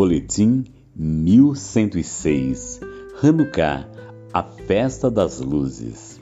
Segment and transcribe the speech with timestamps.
[0.00, 0.64] Boletim
[0.96, 2.80] 1106
[3.22, 3.86] Hanukkah,
[4.32, 6.18] a festa das luzes.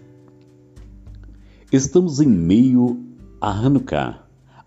[1.72, 2.98] Estamos em meio
[3.40, 4.26] a Hanukkah,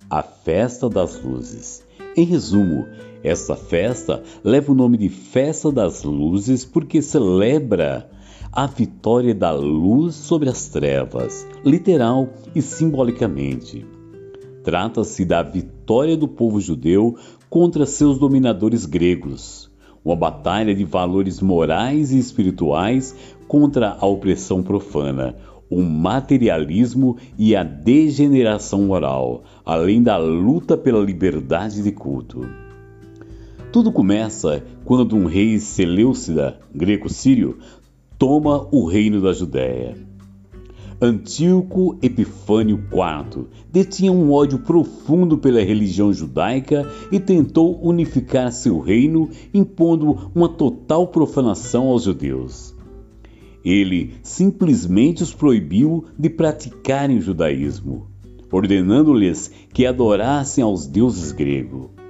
[0.09, 1.83] a festa das luzes.
[2.15, 2.87] Em resumo,
[3.21, 8.09] esta festa leva o nome de Festa das Luzes porque celebra
[8.49, 13.85] a vitória da luz sobre as trevas, literal e simbolicamente.
[14.63, 17.17] Trata-se da vitória do povo judeu
[17.49, 19.71] contra seus dominadores gregos,
[20.05, 23.15] uma batalha de valores morais e espirituais
[23.47, 25.35] contra a opressão profana,
[25.69, 32.47] o materialismo e a degeneração moral, além da luta pela liberdade de culto.
[33.71, 37.57] Tudo começa quando um rei Seleucida, greco-sírio,
[38.17, 40.10] toma o reino da Judéia.
[41.03, 49.27] Antíoco Epifânio IV detinha um ódio profundo pela religião judaica e tentou unificar seu reino,
[49.51, 52.75] impondo uma total profanação aos judeus.
[53.65, 58.05] Ele simplesmente os proibiu de praticarem o judaísmo,
[58.51, 62.00] ordenando-lhes que adorassem aos deuses gregos.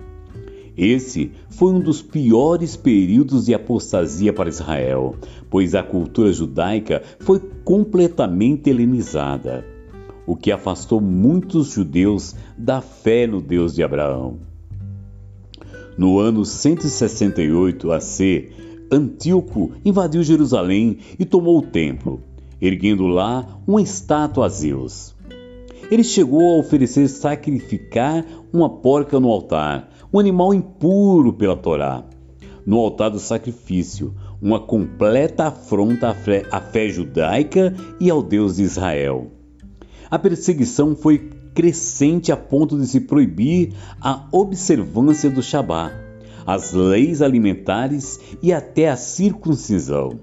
[0.78, 5.16] Esse foi um dos piores períodos de apostasia para Israel,
[5.50, 9.66] pois a cultura judaica foi completamente helenizada,
[10.26, 14.40] o que afastou muitos judeus da fé no Deus de Abraão.
[15.98, 18.50] No ano 168 AC,
[18.92, 22.24] Antíoco invadiu Jerusalém e tomou o templo,
[22.62, 25.14] erguendo lá uma estátua a Zeus.
[25.92, 32.04] Ele chegou a oferecer sacrificar uma porca no altar, um animal impuro pela Torá.
[32.66, 38.58] No altar do sacrifício, uma completa afronta à fé, à fé judaica e ao Deus
[38.58, 39.32] de Israel.
[40.10, 45.92] A perseguição foi crescente a ponto de se proibir a observância do Shabá,
[46.46, 50.20] as leis alimentares e até a circuncisão.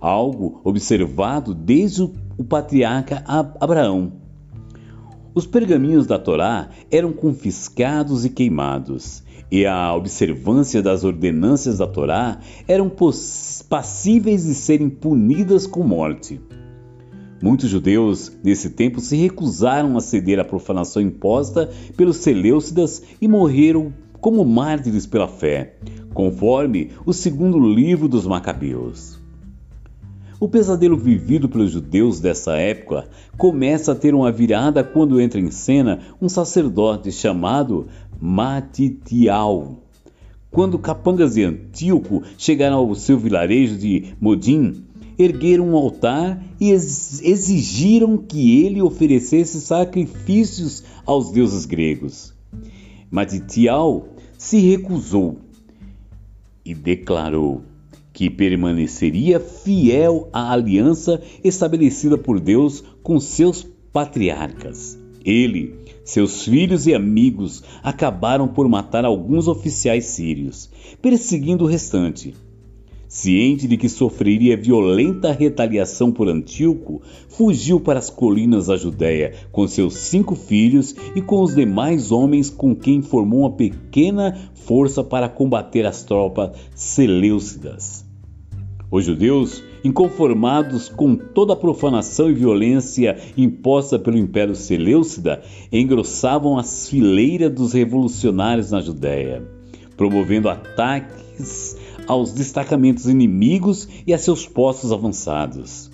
[0.00, 4.21] Algo observado desde o patriarca Abraão
[5.34, 12.38] os pergaminhos da Torá eram confiscados e queimados, e a observância das ordenanças da Torá
[12.66, 12.90] eram
[13.68, 16.40] passíveis de serem punidas com morte.
[17.42, 23.92] Muitos judeus nesse tempo se recusaram a ceder à profanação imposta pelos Seleucidas e morreram
[24.20, 25.76] como mártires pela fé,
[26.14, 29.21] conforme o segundo livro dos Macabeus.
[30.42, 33.08] O pesadelo vivido pelos judeus dessa época
[33.38, 37.86] começa a ter uma virada quando entra em cena um sacerdote chamado
[38.20, 39.76] Matitial.
[40.50, 44.82] Quando capangas de Antíoco chegaram ao seu vilarejo de Modim,
[45.16, 52.34] ergueram um altar e exigiram que ele oferecesse sacrifícios aos deuses gregos.
[53.08, 55.38] Matitial se recusou
[56.64, 57.62] e declarou:
[58.12, 64.98] que permaneceria fiel à aliança estabelecida por Deus com seus patriarcas.
[65.24, 65.74] Ele,
[66.04, 70.68] seus filhos e amigos acabaram por matar alguns oficiais sírios,
[71.00, 72.34] perseguindo o restante.
[73.12, 79.68] Ciente de que sofreria violenta retaliação por Antíoco, fugiu para as colinas da Judéia com
[79.68, 85.28] seus cinco filhos e com os demais homens com quem formou uma pequena força para
[85.28, 88.02] combater as tropas seleucidas.
[88.90, 96.88] Os judeus, inconformados com toda a profanação e violência imposta pelo Império Seleucida, engrossavam as
[96.88, 99.46] fileiras dos revolucionários na Judéia,
[100.02, 101.76] promovendo ataques
[102.08, 105.92] aos destacamentos inimigos e a seus postos avançados.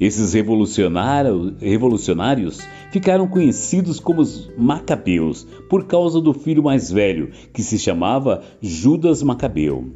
[0.00, 2.58] Esses revolucionários
[2.90, 9.22] ficaram conhecidos como os Macabeus por causa do filho mais velho, que se chamava Judas
[9.22, 9.92] Macabeu.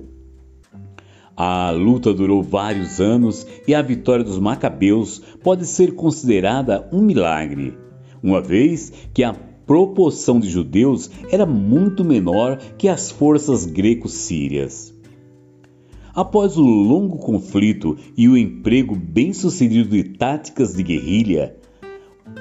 [1.37, 7.77] A luta durou vários anos e a vitória dos Macabeus pode ser considerada um milagre,
[8.23, 9.35] uma vez que a
[9.67, 14.95] proporção de judeus era muito menor que as forças greco-sírias.
[16.15, 21.57] Após o longo conflito e o emprego bem-sucedido de táticas de guerrilha,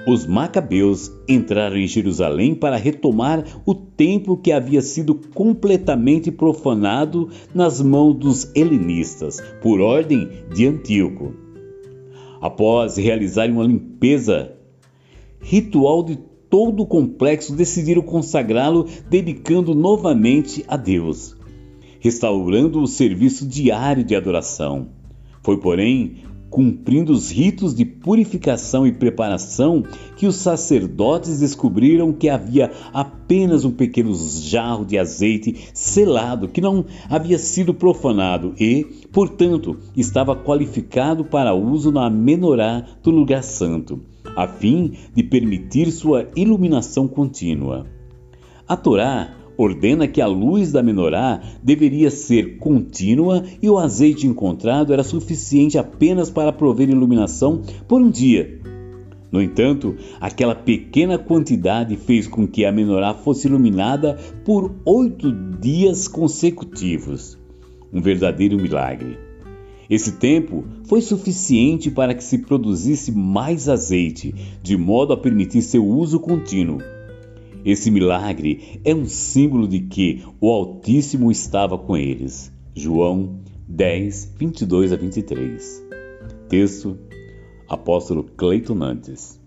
[0.05, 7.81] os macabeus entraram em Jerusalém para retomar o templo que havia sido completamente profanado nas
[7.81, 11.33] mãos dos helenistas, por ordem de Antíoco.
[12.41, 14.53] Após realizarem uma limpeza
[15.39, 16.19] ritual de
[16.53, 21.35] todo o complexo, decidiram consagrá-lo, dedicando novamente a Deus
[22.03, 24.89] restaurando o serviço diário de adoração.
[25.41, 26.15] Foi, porém,
[26.49, 29.83] cumprindo os ritos de purificação e preparação
[30.17, 36.83] que os sacerdotes descobriram que havia apenas um pequeno jarro de azeite selado que não
[37.09, 44.01] havia sido profanado e, portanto, estava qualificado para uso na menorá do lugar santo,
[44.35, 47.85] a fim de permitir sua iluminação contínua.
[48.67, 54.93] A Torá ordena que a luz da menorá deveria ser contínua e o azeite encontrado
[54.93, 58.59] era suficiente apenas para prover iluminação por um dia.
[59.31, 66.07] No entanto, aquela pequena quantidade fez com que a menorá fosse iluminada por oito dias
[66.07, 67.37] consecutivos.
[67.91, 69.17] Um verdadeiro milagre.
[69.89, 75.85] Esse tempo foi suficiente para que se produzisse mais azeite, de modo a permitir seu
[75.85, 76.79] uso contínuo.
[77.65, 82.51] Esse milagre é um símbolo de que o Altíssimo estava com eles.
[82.75, 85.85] João 10, 22 a 23.
[86.49, 86.97] Texto:
[87.69, 89.42] Apóstolo Cleiton Nantes.